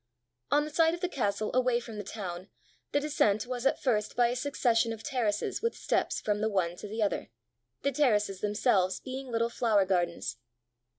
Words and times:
On 0.49 0.63
the 0.65 0.71
side 0.71 0.95
of 0.95 1.01
the 1.01 1.07
castle 1.07 1.51
away 1.53 1.79
from 1.79 1.99
the 1.99 2.03
town, 2.03 2.49
the 2.91 2.99
descent 2.99 3.45
was 3.45 3.67
at 3.67 3.79
first 3.79 4.15
by 4.15 4.29
a 4.29 4.35
succession 4.35 4.91
of 4.93 5.03
terraces 5.03 5.61
with 5.61 5.77
steps 5.77 6.19
from 6.19 6.41
the 6.41 6.49
one 6.49 6.75
to 6.77 6.87
the 6.87 7.03
other, 7.03 7.29
the 7.83 7.91
terraces 7.91 8.41
themselves 8.41 8.99
being 8.99 9.27
little 9.27 9.51
flower 9.51 9.85
gardens. 9.85 10.37